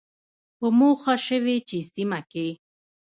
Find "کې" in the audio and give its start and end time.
2.31-2.47